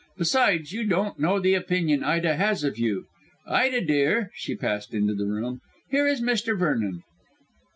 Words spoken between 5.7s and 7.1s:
"here is Mr. Vernon."